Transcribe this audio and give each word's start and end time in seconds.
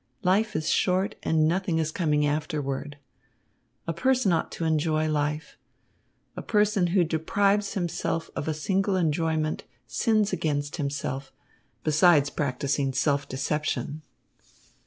Life 0.23 0.55
is 0.55 0.67
short, 0.67 1.13
and 1.21 1.47
nothing 1.47 1.77
is 1.77 1.91
coming 1.91 2.25
afterward. 2.25 2.97
A 3.85 3.93
person 3.93 4.31
ought 4.33 4.51
to 4.53 4.65
enjoy 4.65 5.07
life. 5.07 5.59
A 6.35 6.41
person 6.41 6.87
who 6.87 7.03
deprives 7.03 7.75
himself 7.75 8.31
of 8.35 8.47
a 8.47 8.53
single 8.55 8.95
enjoyment 8.95 9.63
sins 9.85 10.33
against 10.33 10.77
himself, 10.77 11.31
beside 11.83 12.35
practising 12.35 12.93
self 12.93 13.29
deception." 13.29 14.01